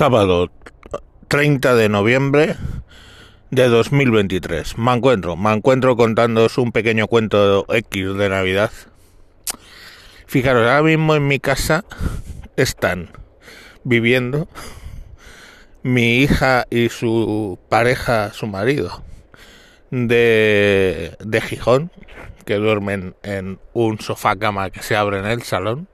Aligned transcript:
Sábado 0.00 0.50
30 1.28 1.74
de 1.74 1.90
noviembre 1.90 2.56
de 3.50 3.68
2023. 3.68 4.78
Me 4.78 4.94
encuentro, 4.94 5.36
me 5.36 5.52
encuentro 5.52 5.94
contándoos 5.94 6.56
un 6.56 6.72
pequeño 6.72 7.06
cuento 7.06 7.66
X 7.68 8.14
de 8.14 8.28
Navidad. 8.30 8.70
Fijaros, 10.26 10.62
ahora 10.62 10.82
mismo 10.82 11.14
en 11.16 11.28
mi 11.28 11.38
casa 11.38 11.84
están 12.56 13.10
viviendo 13.84 14.48
mi 15.82 16.20
hija 16.20 16.64
y 16.70 16.88
su 16.88 17.58
pareja, 17.68 18.32
su 18.32 18.46
marido, 18.46 19.02
de, 19.90 21.14
de 21.18 21.40
Gijón, 21.42 21.92
que 22.46 22.54
duermen 22.54 23.16
en 23.22 23.58
un 23.74 24.00
sofá 24.00 24.34
cama 24.36 24.70
que 24.70 24.82
se 24.82 24.96
abre 24.96 25.18
en 25.18 25.26
el 25.26 25.42
salón 25.42 25.89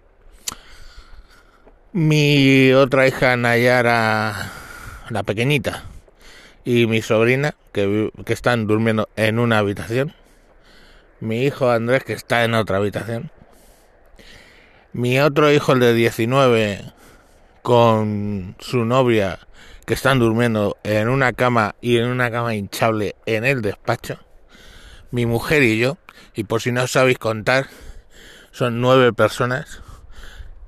mi 1.97 2.75
otra 2.75 3.09
hija 3.09 3.39
Nayara, 3.39 4.53
la 5.09 5.23
pequeñita, 5.23 5.85
y 6.63 6.87
mi 6.87 7.01
sobrina, 7.01 7.55
que, 7.73 8.11
que, 8.27 8.35
están 8.35 8.67
durmiendo 8.67 9.09
en 9.17 9.39
una 9.39 9.57
habitación. 9.57 10.13
Mi 11.21 11.45
hijo 11.45 11.71
Andrés, 11.71 12.05
que 12.05 12.13
está 12.13 12.45
en 12.45 12.53
otra 12.53 12.77
habitación. 12.77 13.31
Mi 14.93 15.21
otro 15.21 15.51
hijo, 15.51 15.73
el 15.73 15.81
de 15.81 15.95
19, 15.95 16.93
con 17.63 18.57
su 18.59 18.85
novia, 18.85 19.39
que 19.87 19.95
están 19.95 20.19
durmiendo 20.19 20.77
en 20.83 21.09
una 21.09 21.33
cama 21.33 21.77
y 21.81 21.97
en 21.97 22.09
una 22.09 22.31
cama 22.31 22.55
hinchable 22.55 23.17
en 23.25 23.47
el 23.47 23.63
despacho. 23.63 24.19
Mi 25.11 25.25
mujer 25.25 25.63
y 25.63 25.79
yo, 25.79 25.97
y 26.35 26.45
por 26.45 26.61
si 26.61 26.73
no 26.73 26.87
sabéis 26.89 27.17
contar, 27.17 27.69
son 28.51 28.83
nueve 28.83 29.15
personas 29.15 29.81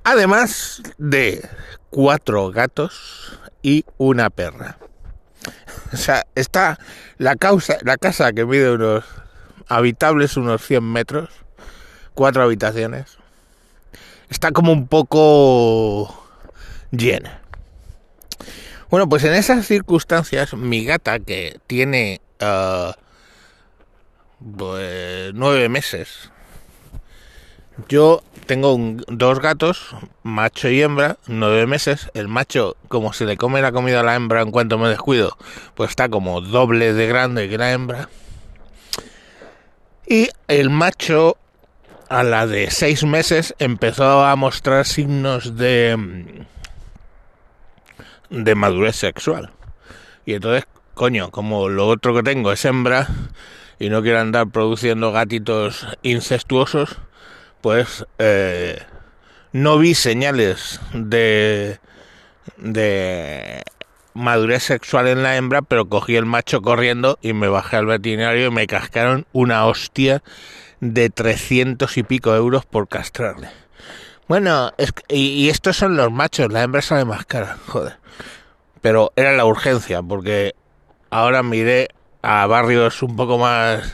Además 0.03 0.81
de 0.97 1.47
cuatro 1.89 2.51
gatos 2.51 3.39
y 3.61 3.85
una 3.97 4.29
perra. 4.29 4.77
O 5.93 5.97
sea, 5.97 6.25
está 6.35 6.79
la, 7.17 7.35
causa, 7.35 7.77
la 7.81 7.97
casa 7.97 8.31
que 8.33 8.45
mide 8.45 8.71
unos 8.71 9.05
habitables, 9.67 10.37
unos 10.37 10.65
100 10.65 10.83
metros, 10.83 11.29
cuatro 12.13 12.43
habitaciones. 12.43 13.17
Está 14.29 14.51
como 14.51 14.71
un 14.71 14.87
poco 14.87 16.27
llena. 16.91 17.41
Bueno, 18.89 19.07
pues 19.07 19.23
en 19.23 19.33
esas 19.33 19.67
circunstancias, 19.67 20.53
mi 20.53 20.83
gata, 20.83 21.19
que 21.19 21.59
tiene 21.67 22.21
uh, 22.41 22.91
pues, 24.57 25.31
nueve 25.33 25.69
meses, 25.69 26.31
yo 27.87 28.23
tengo 28.45 28.77
dos 29.07 29.39
gatos, 29.39 29.95
macho 30.23 30.69
y 30.69 30.81
hembra, 30.81 31.17
nueve 31.27 31.67
meses. 31.67 32.09
El 32.13 32.27
macho, 32.27 32.75
como 32.87 33.13
se 33.13 33.25
le 33.25 33.37
come 33.37 33.61
la 33.61 33.71
comida 33.71 33.99
a 33.99 34.03
la 34.03 34.15
hembra 34.15 34.41
en 34.41 34.51
cuanto 34.51 34.77
me 34.77 34.89
descuido, 34.89 35.37
pues 35.75 35.91
está 35.91 36.09
como 36.09 36.41
doble 36.41 36.93
de 36.93 37.07
grande 37.07 37.47
que 37.47 37.57
la 37.57 37.71
hembra. 37.71 38.09
Y 40.07 40.29
el 40.47 40.71
macho, 40.71 41.37
a 42.09 42.23
la 42.23 42.47
de 42.47 42.71
seis 42.71 43.03
meses, 43.03 43.53
empezó 43.59 44.25
a 44.25 44.35
mostrar 44.35 44.85
signos 44.85 45.55
de, 45.55 46.45
de 48.31 48.55
madurez 48.55 48.95
sexual. 48.95 49.51
Y 50.25 50.33
entonces, 50.33 50.65
coño, 50.95 51.29
como 51.29 51.69
lo 51.69 51.87
otro 51.87 52.15
que 52.15 52.23
tengo 52.23 52.51
es 52.51 52.65
hembra 52.65 53.07
y 53.77 53.89
no 53.89 54.01
quiero 54.01 54.19
andar 54.19 54.47
produciendo 54.47 55.11
gatitos 55.11 55.85
incestuosos, 56.01 56.97
pues 57.61 58.05
eh, 58.17 58.81
no 59.51 59.77
vi 59.77 59.95
señales 59.95 60.79
de, 60.93 61.79
de 62.57 63.63
madurez 64.13 64.63
sexual 64.63 65.07
en 65.07 65.23
la 65.23 65.37
hembra, 65.37 65.61
pero 65.61 65.87
cogí 65.87 66.15
el 66.15 66.25
macho 66.25 66.61
corriendo 66.61 67.17
y 67.21 67.33
me 67.33 67.47
bajé 67.47 67.77
al 67.77 67.85
veterinario 67.85 68.47
y 68.47 68.51
me 68.51 68.67
cascaron 68.67 69.25
una 69.31 69.65
hostia 69.65 70.23
de 70.79 71.09
300 71.09 71.97
y 71.97 72.03
pico 72.03 72.35
euros 72.35 72.65
por 72.65 72.87
castrarle. 72.87 73.49
Bueno, 74.27 74.71
y, 75.07 75.49
estos 75.49 75.77
son 75.77 75.97
los 75.97 76.11
machos, 76.11 76.51
la 76.51 76.61
hembra 76.61 76.83
sale 76.83 77.03
más 77.03 77.25
cara, 77.25 77.57
joder. 77.67 77.97
Pero 78.79 79.11
era 79.15 79.33
la 79.33 79.45
urgencia, 79.45 80.03
porque 80.03 80.53
ahora 81.09 81.41
miré 81.41 81.89
a 82.21 82.45
barrios 82.45 83.01
un 83.01 83.15
poco 83.15 83.39
más 83.39 83.91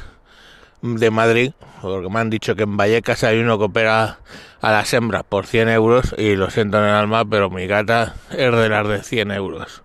de 0.82 1.10
Madrid, 1.10 1.54
porque 1.94 2.10
me 2.10 2.20
han 2.20 2.30
dicho 2.30 2.56
que 2.56 2.64
en 2.64 2.78
Vallecas 2.78 3.24
hay 3.24 3.40
uno 3.40 3.58
que 3.58 3.66
opera 3.66 4.20
a 4.62 4.72
las 4.72 4.94
hembras 4.94 5.24
por 5.24 5.46
100 5.46 5.70
euros 5.70 6.16
y 6.18 6.36
lo 6.36 6.50
siento 6.50 6.78
en 6.80 6.86
el 6.86 6.92
alma, 6.92 7.26
pero 7.26 7.50
mi 7.50 7.68
gata 7.68 8.16
es 8.32 8.52
de 8.52 8.70
las 8.70 8.88
de 8.88 9.04
100 9.04 9.32
euros. 9.32 9.84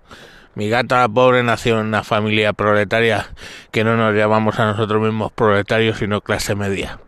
Mi 0.54 0.68
gata, 0.68 1.08
pobre, 1.08 1.42
nació 1.42 1.80
en 1.80 1.86
una 1.86 2.02
familia 2.02 2.52
proletaria 2.52 3.28
que 3.70 3.84
no 3.84 3.96
nos 3.96 4.14
llamamos 4.14 4.58
a 4.58 4.66
nosotros 4.66 5.02
mismos 5.02 5.32
proletarios, 5.32 5.98
sino 5.98 6.20
clase 6.20 6.54
media. 6.54 6.98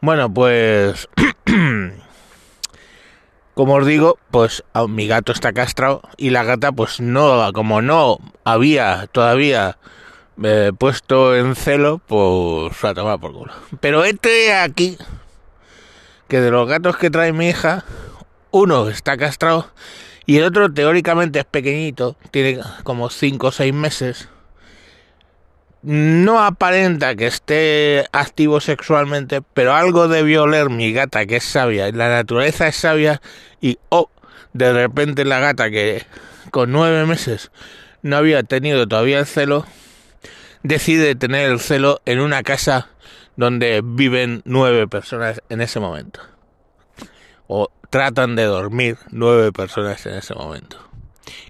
Bueno, 0.00 0.32
pues... 0.32 1.08
como 3.54 3.74
os 3.74 3.86
digo, 3.86 4.18
pues 4.30 4.64
mi 4.88 5.06
gato 5.06 5.32
está 5.32 5.52
castrado 5.52 6.02
y 6.16 6.30
la 6.30 6.42
gata, 6.42 6.72
pues 6.72 7.00
no, 7.00 7.52
como 7.52 7.82
no 7.82 8.18
había 8.44 9.06
todavía 9.12 9.78
me 10.36 10.66
he 10.66 10.72
puesto 10.72 11.36
en 11.36 11.54
celo, 11.54 12.00
pues 12.06 12.82
a 12.84 12.94
tomar 12.94 13.20
por 13.20 13.32
culo. 13.32 13.52
Pero 13.80 14.04
este 14.04 14.54
aquí, 14.54 14.98
que 16.28 16.40
de 16.40 16.50
los 16.50 16.68
gatos 16.68 16.96
que 16.96 17.10
trae 17.10 17.32
mi 17.32 17.48
hija, 17.48 17.84
uno 18.50 18.88
está 18.88 19.16
castrado 19.16 19.70
y 20.26 20.38
el 20.38 20.44
otro 20.44 20.72
teóricamente 20.72 21.40
es 21.40 21.44
pequeñito, 21.44 22.16
tiene 22.30 22.60
como 22.82 23.10
5 23.10 23.46
o 23.46 23.52
6 23.52 23.74
meses. 23.74 24.28
No 25.82 26.42
aparenta 26.42 27.14
que 27.14 27.26
esté 27.26 28.06
activo 28.10 28.60
sexualmente, 28.60 29.42
pero 29.42 29.74
algo 29.74 30.08
debió 30.08 30.44
oler 30.44 30.70
mi 30.70 30.94
gata, 30.94 31.26
que 31.26 31.36
es 31.36 31.44
sabia, 31.44 31.92
la 31.92 32.08
naturaleza 32.08 32.68
es 32.68 32.76
sabia, 32.76 33.20
y 33.60 33.78
oh, 33.90 34.08
de 34.54 34.72
repente 34.72 35.26
la 35.26 35.40
gata 35.40 35.70
que 35.70 36.06
con 36.50 36.72
nueve 36.72 37.04
meses 37.04 37.50
no 38.00 38.16
había 38.16 38.42
tenido 38.44 38.88
todavía 38.88 39.18
el 39.18 39.26
celo, 39.26 39.66
decide 40.64 41.14
tener 41.14 41.50
el 41.50 41.60
celo 41.60 42.00
en 42.06 42.18
una 42.18 42.42
casa 42.42 42.88
donde 43.36 43.82
viven 43.84 44.42
nueve 44.44 44.88
personas 44.88 45.40
en 45.48 45.60
ese 45.60 45.78
momento. 45.78 46.20
O 47.46 47.70
tratan 47.90 48.34
de 48.34 48.44
dormir 48.44 48.96
nueve 49.10 49.52
personas 49.52 50.04
en 50.06 50.14
ese 50.14 50.34
momento. 50.34 50.78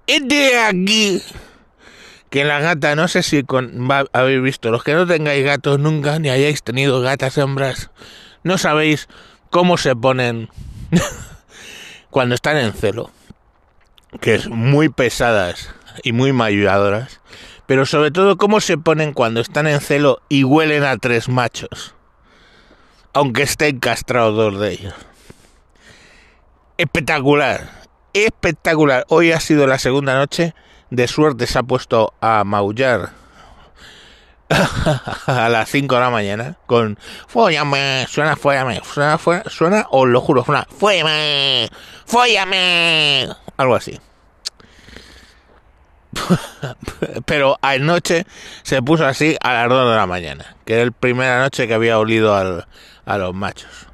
Y 0.06 0.20
de 0.20 0.58
aquí 0.58 1.22
que 2.28 2.44
la 2.44 2.58
gata, 2.58 2.96
no 2.96 3.06
sé 3.06 3.22
si 3.22 3.44
con, 3.44 3.88
habéis 4.12 4.42
visto, 4.42 4.70
los 4.72 4.82
que 4.82 4.94
no 4.94 5.06
tengáis 5.06 5.44
gatos 5.44 5.78
nunca, 5.78 6.18
ni 6.18 6.30
hayáis 6.30 6.64
tenido 6.64 7.00
gatas 7.00 7.38
hembras, 7.38 7.90
no 8.42 8.58
sabéis 8.58 9.08
cómo 9.50 9.76
se 9.78 9.94
ponen 9.94 10.48
cuando 12.10 12.34
están 12.34 12.56
en 12.56 12.72
celo, 12.72 13.12
que 14.20 14.34
es 14.34 14.48
muy 14.48 14.88
pesadas 14.88 15.70
y 16.02 16.10
muy 16.10 16.32
malladoras 16.32 17.20
pero 17.66 17.86
sobre 17.86 18.10
todo 18.10 18.36
cómo 18.36 18.60
se 18.60 18.78
ponen 18.78 19.12
cuando 19.12 19.40
están 19.40 19.66
en 19.66 19.80
celo 19.80 20.20
y 20.28 20.44
huelen 20.44 20.84
a 20.84 20.96
tres 20.96 21.28
machos, 21.28 21.94
aunque 23.12 23.42
estén 23.42 23.78
castrados 23.78 24.36
dos 24.36 24.60
de 24.60 24.72
ellos. 24.72 24.94
Espectacular, 26.76 27.70
espectacular. 28.12 29.04
Hoy 29.08 29.32
ha 29.32 29.40
sido 29.40 29.66
la 29.66 29.78
segunda 29.78 30.14
noche, 30.14 30.54
de 30.90 31.08
suerte 31.08 31.46
se 31.46 31.58
ha 31.58 31.62
puesto 31.62 32.14
a 32.20 32.44
maullar 32.44 33.10
a 35.26 35.48
las 35.48 35.70
5 35.70 35.94
de 35.94 36.00
la 36.00 36.10
mañana 36.10 36.56
con 36.66 36.98
Fóllame, 37.26 38.06
suena 38.08 38.36
Fóllame, 38.36 38.80
suena, 38.84 39.18
suena, 39.46 39.86
os 39.90 40.06
lo 40.06 40.20
juro, 40.20 40.44
suena 40.44 40.66
Fóllame, 40.78 41.68
Fóllame, 42.04 43.28
algo 43.56 43.74
así. 43.74 43.98
pero 47.26 47.58
anoche 47.62 48.26
se 48.62 48.82
puso 48.82 49.06
así 49.06 49.36
a 49.40 49.52
las 49.52 49.68
2 49.68 49.90
de 49.90 49.96
la 49.96 50.06
mañana, 50.06 50.56
que 50.64 50.74
era 50.74 50.84
la 50.84 50.90
primera 50.90 51.40
noche 51.40 51.66
que 51.66 51.74
había 51.74 51.98
olido 51.98 52.34
a 52.34 53.18
los 53.18 53.34
machos. 53.34 53.88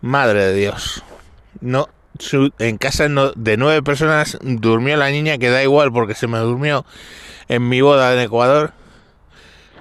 Madre 0.00 0.46
de 0.46 0.54
Dios. 0.54 1.02
No, 1.60 1.88
en 2.58 2.78
casa 2.78 3.08
de 3.08 3.56
nueve 3.56 3.82
personas 3.82 4.38
durmió 4.42 4.96
la 4.96 5.10
niña, 5.10 5.38
que 5.38 5.50
da 5.50 5.62
igual 5.62 5.92
porque 5.92 6.14
se 6.14 6.26
me 6.26 6.38
durmió 6.38 6.84
en 7.48 7.68
mi 7.68 7.80
boda 7.80 8.12
en 8.14 8.20
Ecuador, 8.20 8.72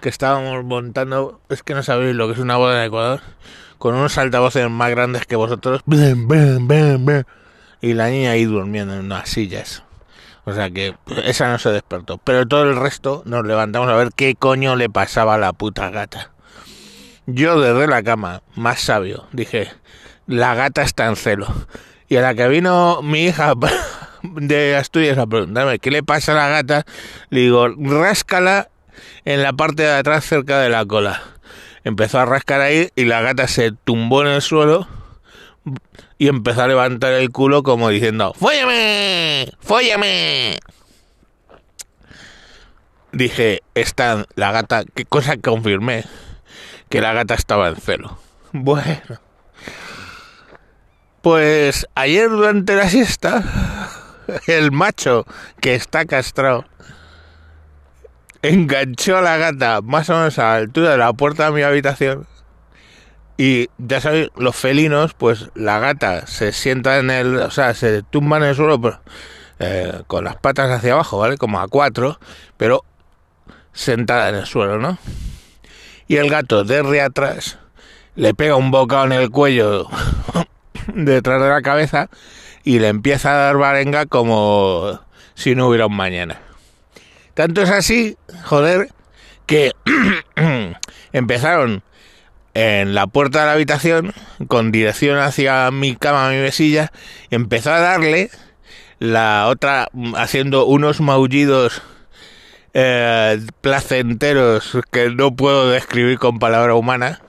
que 0.02 0.10
estábamos 0.10 0.64
montando, 0.64 1.42
es 1.50 1.64
que 1.64 1.74
no 1.74 1.84
sabéis 1.84 2.16
lo 2.16 2.28
que 2.28 2.34
es 2.34 2.40
una 2.40 2.57
boda 2.57 2.80
en 2.80 2.88
Ecuador, 2.88 3.22
con 3.78 3.96
unos 3.96 4.18
altavoces 4.18 4.69
más 4.69 4.90
grandes 4.92 5.25
que 5.25 5.36
vosotros, 5.36 5.81
y 7.81 7.94
la 7.94 8.10
niña 8.10 8.31
ahí 8.31 8.46
durmiendo 8.46 8.94
en 8.94 9.02
unas 9.02 9.30
sillas. 9.30 9.84
O 10.46 10.54
sea 10.54 10.70
que 10.70 10.96
esa 11.24 11.52
no 11.52 11.60
se 11.60 11.70
despertó. 11.70 12.18
Pero 12.18 12.48
todo 12.48 12.64
el 12.64 12.76
resto 12.76 13.22
nos 13.26 13.46
levantamos 13.46 13.90
a 13.90 13.96
ver 13.96 14.10
qué 14.16 14.36
coño 14.36 14.76
le 14.76 14.90
pasaba 14.90 15.36
a 15.36 15.38
la 15.38 15.54
puta 15.54 15.90
gata. 15.90 16.32
Yo 17.28 17.60
desde 17.60 17.88
la 17.88 18.02
cama, 18.04 18.42
más 18.56 18.82
sabio, 18.82 19.28
dije, 19.32 19.72
la 20.26 20.56
gata 20.56 20.82
está 20.82 21.08
en 21.08 21.16
celo. 21.16 21.48
Y 22.10 22.18
a 22.18 22.22
la 22.22 22.34
que 22.34 22.48
vino 22.48 23.02
mi 23.04 23.26
hija 23.26 23.54
de 24.24 24.76
Asturias 24.76 25.18
a 25.18 25.28
preguntarme 25.28 25.80
qué 25.80 25.92
le 25.92 26.04
pasa 26.04 26.32
a 26.32 26.36
la 26.36 26.50
gata. 26.50 26.86
Le 27.30 27.42
digo, 27.42 27.68
ráscala 27.68 28.70
en 29.26 29.44
la 29.44 29.54
parte 29.54 29.84
de 29.84 29.94
atrás 29.94 30.26
cerca 30.26 30.60
de 30.60 30.70
la 30.70 30.86
cola. 30.86 31.22
Empezó 31.84 32.20
a 32.20 32.26
rascar 32.26 32.62
ahí 32.62 32.90
y 32.96 33.06
la 33.06 33.22
gata 33.22 33.48
se 33.48 33.72
tumbó 33.72 34.22
en 34.22 34.28
el 34.28 34.42
suelo 34.42 34.88
y 36.21 36.27
empezó 36.27 36.62
a 36.62 36.68
levantar 36.68 37.13
el 37.13 37.31
culo 37.31 37.63
como 37.63 37.89
diciendo, 37.89 38.31
¡Fóllame! 38.38 39.51
¡Fóllame! 39.59 40.59
Dije, 43.12 43.63
está 43.73 44.27
la 44.35 44.51
gata, 44.51 44.83
qué 44.94 45.03
cosa 45.03 45.38
confirmé, 45.38 46.06
que 46.89 47.01
la 47.01 47.13
gata 47.13 47.33
estaba 47.33 47.69
en 47.69 47.75
celo. 47.77 48.19
Bueno. 48.51 49.01
Pues 51.23 51.88
ayer 51.95 52.29
durante 52.29 52.75
la 52.75 52.88
siesta, 52.88 53.89
el 54.45 54.71
macho 54.71 55.25
que 55.59 55.73
está 55.73 56.06
castrado 56.06 56.65
enganchó 58.44 59.18
a 59.18 59.21
la 59.23 59.38
gata 59.38 59.81
más 59.81 60.07
o 60.12 60.13
menos 60.13 60.38
a 60.38 60.44
la 60.44 60.56
altura 60.57 60.91
de 60.91 60.97
la 61.00 61.13
puerta 61.13 61.45
de 61.45 61.51
mi 61.53 61.63
habitación. 61.63 62.27
Y 63.44 63.72
ya 63.80 64.00
sabéis, 64.00 64.30
los 64.36 64.56
felinos, 64.56 65.16
pues 65.16 65.50
la 65.56 65.80
gata 65.80 66.28
se 66.28 66.52
sienta 66.52 67.00
en 67.00 67.10
el, 67.10 67.38
o 67.38 67.50
sea, 67.50 67.74
se 67.74 68.04
tumba 68.04 68.38
en 68.38 68.44
el 68.44 68.56
suelo 68.56 69.02
eh, 69.58 70.04
con 70.06 70.26
las 70.26 70.36
patas 70.36 70.70
hacia 70.70 70.94
abajo, 70.94 71.18
¿vale? 71.18 71.38
Como 71.38 71.60
a 71.60 71.68
cuatro, 71.68 72.20
pero 72.58 72.86
sentada 73.74 74.30
en 74.30 74.36
el 74.36 74.46
suelo, 74.46 74.78
¿no? 74.78 75.00
Y 76.08 76.18
el 76.18 76.30
gato 76.30 76.64
de 76.64 77.02
atrás 77.02 77.58
le 78.14 78.36
pega 78.36 78.58
un 78.58 78.70
bocado 78.70 79.06
en 79.06 79.14
el 79.14 79.32
cuello 79.32 79.88
detrás 80.94 81.42
de 81.42 81.50
la 81.50 81.64
cabeza 81.64 82.12
y 82.64 82.78
le 82.78 82.90
empieza 82.90 83.32
a 83.32 83.46
dar 83.46 83.58
barenga 83.58 84.06
como 84.06 85.00
si 85.34 85.56
no 85.56 85.68
hubiera 85.68 85.88
un 85.88 85.96
mañana. 85.96 86.40
Tanto 87.34 87.64
es 87.64 87.72
así, 87.72 88.18
joder, 88.44 88.90
que 89.48 89.72
empezaron 91.12 91.82
en 92.53 92.94
la 92.94 93.07
puerta 93.07 93.42
de 93.42 93.45
la 93.45 93.53
habitación 93.53 94.13
con 94.48 94.71
dirección 94.71 95.18
hacia 95.18 95.71
mi 95.71 95.95
cama, 95.95 96.30
mi 96.30 96.38
mesilla, 96.38 96.92
empezó 97.30 97.71
a 97.71 97.80
darle 97.80 98.30
la 99.00 99.48
otra 99.48 99.89
haciendo 100.15 100.65
unos 100.65 101.01
maullidos 101.01 101.81
eh, 102.74 103.42
placenteros 103.62 104.77
que 104.92 105.09
no 105.09 105.36
puedo 105.36 105.69
describir 105.69 106.19
con 106.19 106.39
palabra 106.39 106.75
humana, 106.75 107.21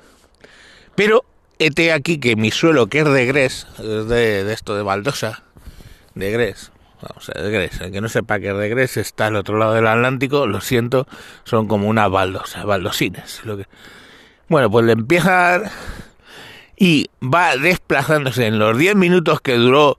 pero 0.94 1.24
este 1.58 1.92
aquí 1.92 2.18
que 2.18 2.36
mi 2.36 2.50
suelo, 2.50 2.88
que 2.88 3.00
es 3.00 3.04
de 3.04 3.26
Gres, 3.26 3.66
es 3.78 4.08
de, 4.08 4.52
esto 4.52 4.76
de 4.76 4.82
baldosa, 4.82 5.44
de 6.14 6.30
Gres, 6.30 6.72
vamos 7.00 7.30
a 7.30 7.40
de 7.40 7.50
Gres, 7.50 7.80
el 7.80 7.92
que 7.92 8.00
no 8.00 8.08
sepa 8.08 8.38
que 8.40 8.52
de 8.52 8.68
Gres 8.68 8.96
está 8.96 9.26
al 9.26 9.36
otro 9.36 9.56
lado 9.56 9.74
del 9.74 9.86
Atlántico, 9.86 10.46
lo 10.46 10.60
siento, 10.60 11.06
son 11.44 11.68
como 11.68 11.88
una 11.88 12.08
baldosa, 12.08 12.64
baldosines. 12.64 13.40
Lo 13.44 13.56
que... 13.56 13.66
Bueno, 14.52 14.70
pues 14.70 14.84
le 14.84 14.92
empieza 14.92 15.30
a 15.30 15.58
dar 15.58 15.70
y 16.76 17.08
va 17.22 17.56
desplazándose 17.56 18.46
en 18.46 18.58
los 18.58 18.76
10 18.76 18.96
minutos 18.96 19.40
que 19.40 19.54
duró 19.54 19.96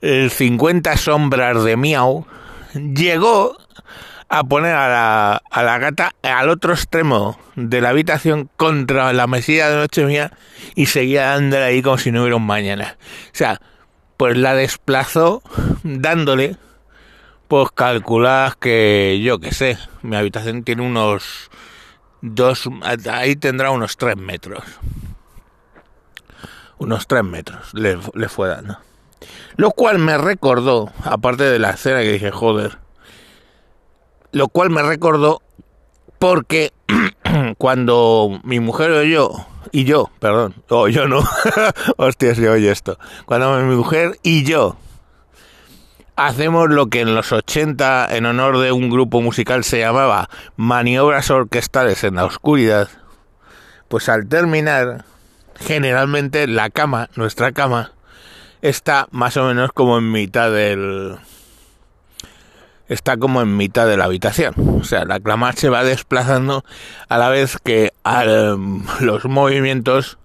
el 0.00 0.32
50 0.32 0.96
sombras 0.96 1.62
de 1.62 1.76
Miau, 1.76 2.26
llegó 2.74 3.56
a 4.28 4.42
poner 4.42 4.74
a 4.74 4.88
la, 4.88 5.42
a 5.48 5.62
la 5.62 5.78
gata 5.78 6.10
al 6.22 6.48
otro 6.48 6.72
extremo 6.72 7.38
de 7.54 7.80
la 7.80 7.90
habitación 7.90 8.50
contra 8.56 9.12
la 9.12 9.28
mesilla 9.28 9.70
de 9.70 9.76
noche 9.76 10.04
mía 10.06 10.32
y 10.74 10.86
seguía 10.86 11.26
dándole 11.26 11.62
ahí 11.62 11.80
como 11.80 11.98
si 11.98 12.10
no 12.10 12.22
hubiera 12.22 12.34
un 12.34 12.46
mañana. 12.46 12.96
O 13.26 13.36
sea, 13.36 13.60
pues 14.16 14.36
la 14.36 14.56
desplazó 14.56 15.40
dándole, 15.84 16.56
pues 17.46 17.70
calculad 17.70 18.54
que 18.54 19.20
yo 19.22 19.38
que 19.38 19.54
sé, 19.54 19.78
mi 20.02 20.16
habitación 20.16 20.64
tiene 20.64 20.82
unos 20.82 21.48
dos, 22.20 22.68
ahí 23.10 23.36
tendrá 23.36 23.70
unos 23.70 23.96
tres 23.96 24.16
metros. 24.16 24.62
Unos 26.78 27.06
tres 27.06 27.24
metros 27.24 27.74
le, 27.74 27.98
le 28.14 28.28
fue 28.28 28.48
dando. 28.48 28.78
Lo 29.56 29.72
cual 29.72 29.98
me 29.98 30.16
recordó, 30.16 30.92
aparte 31.02 31.44
de 31.44 31.58
la 31.58 31.70
escena 31.70 32.00
que 32.02 32.12
dije, 32.12 32.30
joder, 32.30 32.78
lo 34.30 34.48
cual 34.48 34.70
me 34.70 34.82
recordó 34.82 35.42
porque 36.18 36.72
cuando 37.58 38.40
mi 38.44 38.60
mujer 38.60 38.90
o 38.92 39.02
yo, 39.02 39.46
y 39.72 39.84
yo, 39.84 40.10
perdón, 40.20 40.54
o 40.68 40.88
yo 40.88 41.08
no, 41.08 41.22
hostia, 41.96 42.34
si 42.34 42.46
oye 42.46 42.70
esto, 42.70 42.98
cuando 43.26 43.58
mi 43.58 43.74
mujer 43.74 44.18
y 44.22 44.44
yo 44.44 44.76
hacemos 46.18 46.68
lo 46.68 46.88
que 46.88 47.00
en 47.00 47.14
los 47.14 47.30
80 47.30 48.08
en 48.16 48.26
honor 48.26 48.58
de 48.58 48.72
un 48.72 48.90
grupo 48.90 49.22
musical 49.22 49.62
se 49.62 49.78
llamaba 49.78 50.28
maniobras 50.56 51.30
orquestales 51.30 52.02
en 52.02 52.16
la 52.16 52.24
oscuridad, 52.24 52.88
pues 53.86 54.08
al 54.08 54.28
terminar, 54.28 55.04
generalmente 55.60 56.48
la 56.48 56.70
cama, 56.70 57.08
nuestra 57.14 57.52
cama, 57.52 57.92
está 58.62 59.06
más 59.12 59.36
o 59.36 59.44
menos 59.44 59.70
como 59.72 59.96
en 59.96 60.10
mitad 60.10 60.50
del, 60.50 61.16
está 62.88 63.16
como 63.16 63.40
en 63.40 63.56
mitad 63.56 63.86
de 63.86 63.96
la 63.96 64.06
habitación. 64.06 64.54
O 64.80 64.82
sea, 64.82 65.04
la 65.04 65.20
cama 65.20 65.52
se 65.52 65.68
va 65.68 65.84
desplazando 65.84 66.64
a 67.08 67.18
la 67.18 67.28
vez 67.28 67.58
que 67.62 67.92
los 68.98 69.24
movimientos 69.24 70.18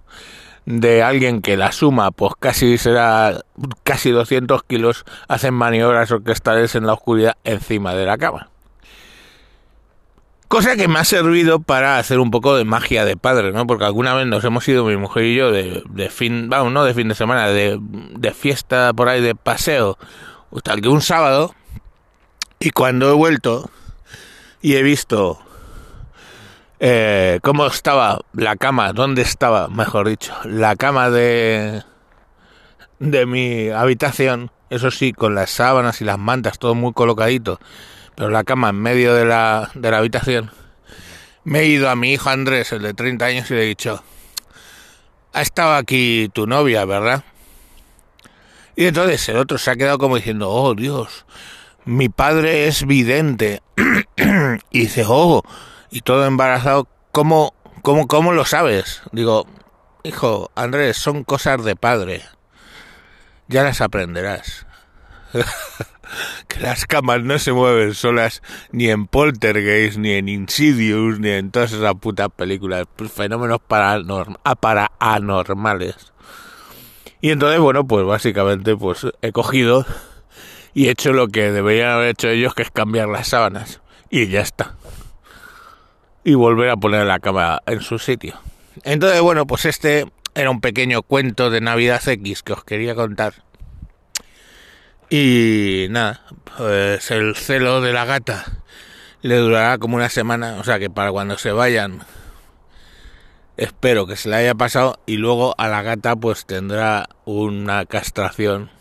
de 0.65 1.03
alguien 1.03 1.41
que 1.41 1.57
la 1.57 1.71
suma, 1.71 2.11
pues 2.11 2.33
casi 2.39 2.77
será 2.77 3.41
casi 3.83 4.11
200 4.11 4.63
kilos, 4.63 5.05
hacen 5.27 5.53
maniobras 5.53 6.11
orquestales 6.11 6.75
en 6.75 6.85
la 6.85 6.93
oscuridad 6.93 7.37
encima 7.43 7.93
de 7.93 8.05
la 8.05 8.17
cama. 8.17 8.49
Cosa 10.47 10.75
que 10.75 10.87
me 10.87 10.99
ha 10.99 11.03
servido 11.03 11.59
para 11.59 11.97
hacer 11.97 12.19
un 12.19 12.29
poco 12.29 12.55
de 12.55 12.63
magia 12.63 13.05
de 13.05 13.17
padre, 13.17 13.51
¿no? 13.51 13.65
Porque 13.65 13.85
alguna 13.85 14.13
vez 14.13 14.27
nos 14.27 14.43
hemos 14.43 14.67
ido 14.67 14.85
mi 14.85 14.97
mujer 14.97 15.23
y 15.23 15.35
yo 15.35 15.51
de, 15.51 15.81
de 15.89 16.09
fin, 16.09 16.47
vamos, 16.47 16.71
no 16.71 16.83
de 16.83 16.93
fin 16.93 17.07
de 17.07 17.15
semana, 17.15 17.47
de, 17.47 17.79
de 17.81 18.31
fiesta 18.31 18.93
por 18.93 19.09
ahí, 19.09 19.19
de 19.19 19.33
paseo, 19.33 19.97
tal 20.63 20.81
que 20.81 20.89
un 20.89 21.01
sábado, 21.01 21.55
y 22.59 22.69
cuando 22.69 23.09
he 23.09 23.13
vuelto 23.13 23.69
y 24.61 24.75
he 24.75 24.83
visto 24.83 25.42
eh, 26.85 27.39
cómo 27.41 27.65
estaba 27.65 28.19
la 28.33 28.57
cama, 28.57 28.91
dónde 28.91 29.21
estaba, 29.21 29.69
mejor 29.69 30.09
dicho, 30.09 30.33
la 30.43 30.75
cama 30.75 31.09
de, 31.09 31.81
de 32.99 33.25
mi 33.25 33.69
habitación, 33.69 34.51
eso 34.69 34.91
sí, 34.91 35.13
con 35.13 35.33
las 35.33 35.49
sábanas 35.49 36.01
y 36.01 36.03
las 36.03 36.19
mantas, 36.19 36.59
todo 36.59 36.75
muy 36.75 36.91
colocadito, 36.91 37.57
pero 38.17 38.29
la 38.29 38.43
cama 38.43 38.71
en 38.71 38.81
medio 38.81 39.13
de 39.13 39.23
la, 39.23 39.71
de 39.75 39.91
la 39.91 39.99
habitación, 39.99 40.51
me 41.45 41.61
he 41.61 41.67
ido 41.67 41.89
a 41.89 41.95
mi 41.95 42.11
hijo 42.11 42.29
Andrés, 42.29 42.73
el 42.73 42.81
de 42.81 42.93
30 42.93 43.25
años, 43.27 43.49
y 43.49 43.53
le 43.53 43.63
he 43.63 43.67
dicho, 43.67 44.03
ha 45.31 45.41
estado 45.41 45.75
aquí 45.75 46.29
tu 46.33 46.47
novia, 46.47 46.83
¿verdad? 46.83 47.23
Y 48.75 48.87
entonces 48.87 49.29
el 49.29 49.37
otro 49.37 49.57
se 49.57 49.71
ha 49.71 49.77
quedado 49.77 49.99
como 49.99 50.17
diciendo, 50.17 50.49
oh 50.49 50.75
Dios, 50.75 51.25
mi 51.85 52.09
padre 52.09 52.67
es 52.67 52.85
vidente. 52.85 53.61
y 54.69 54.79
dice, 54.81 55.05
oh, 55.07 55.43
y 55.93 56.01
todo 56.01 56.25
embarazado, 56.25 56.87
¿cómo, 57.11 57.53
cómo, 57.83 58.07
cómo 58.07 58.31
lo 58.31 58.45
sabes? 58.45 59.03
Digo, 59.11 59.45
hijo, 60.01 60.49
Andrés, 60.55 60.97
son 60.97 61.23
cosas 61.23 61.63
de 61.63 61.75
padre. 61.75 62.23
Ya 63.47 63.61
las 63.61 63.79
aprenderás. 63.79 64.65
que 66.47 66.59
las 66.61 66.87
camas 66.87 67.21
no 67.21 67.37
se 67.37 67.51
mueven 67.51 67.93
solas 67.93 68.41
ni 68.71 68.89
en 68.89 69.05
Poltergeist, 69.05 69.99
ni 69.99 70.13
en 70.13 70.29
Insidious, 70.29 71.19
ni 71.19 71.29
en 71.29 71.51
todas 71.51 71.73
esas 71.73 71.93
putas 71.93 72.29
películas. 72.35 72.87
Fenómenos 73.13 73.59
ah, 74.43 74.55
para 74.55 74.91
anormales. 74.99 76.11
Y 77.21 77.29
entonces, 77.29 77.59
bueno, 77.59 77.85
pues 77.85 78.03
básicamente 78.03 78.75
pues 78.75 79.05
he 79.21 79.31
cogido 79.31 79.85
y 80.73 80.87
he 80.87 80.91
hecho 80.91 81.13
lo 81.13 81.27
que 81.27 81.51
deberían 81.51 81.91
haber 81.91 82.09
hecho 82.09 82.29
ellos, 82.29 82.55
que 82.55 82.63
es 82.63 82.71
cambiar 82.71 83.09
las 83.09 83.27
sábanas. 83.27 83.79
Y 84.09 84.27
ya 84.27 84.41
está. 84.41 84.75
Y 86.23 86.35
volver 86.35 86.69
a 86.69 86.77
poner 86.77 87.05
la 87.05 87.19
cama 87.19 87.61
en 87.65 87.81
su 87.81 87.99
sitio. 87.99 88.39
Entonces, 88.83 89.21
bueno, 89.21 89.45
pues 89.45 89.65
este 89.65 90.11
era 90.35 90.49
un 90.49 90.61
pequeño 90.61 91.01
cuento 91.03 91.49
de 91.49 91.61
Navidad 91.61 92.01
X 92.07 92.43
que 92.43 92.53
os 92.53 92.63
quería 92.63 92.95
contar. 92.95 93.33
Y 95.09 95.87
nada, 95.89 96.21
pues 96.57 97.11
el 97.11 97.35
celo 97.35 97.81
de 97.81 97.93
la 97.93 98.05
gata 98.05 98.45
le 99.21 99.37
durará 99.37 99.77
como 99.77 99.95
una 99.95 100.09
semana, 100.09 100.57
o 100.59 100.63
sea 100.63 100.79
que 100.79 100.89
para 100.89 101.11
cuando 101.11 101.37
se 101.37 101.51
vayan 101.51 102.01
espero 103.57 104.07
que 104.07 104.15
se 104.15 104.29
le 104.29 104.37
haya 104.37 104.55
pasado 104.55 104.99
y 105.05 105.17
luego 105.17 105.53
a 105.57 105.67
la 105.67 105.81
gata 105.81 106.15
pues 106.15 106.45
tendrá 106.45 107.07
una 107.25 107.85
castración 107.85 108.71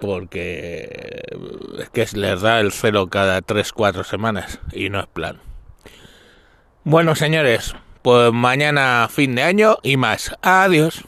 porque 0.00 1.22
es 1.78 1.90
que 1.90 2.06
les 2.18 2.40
da 2.40 2.60
el 2.60 2.72
celo 2.72 3.08
cada 3.08 3.40
3-4 3.40 4.04
semanas 4.04 4.58
y 4.72 4.90
no 4.90 5.00
es 5.00 5.06
plan. 5.06 5.40
Bueno, 6.84 7.14
señores, 7.14 7.76
pues 8.02 8.32
mañana 8.32 9.08
fin 9.08 9.36
de 9.36 9.42
año 9.44 9.78
y 9.84 9.96
más. 9.96 10.32
Adiós. 10.42 11.04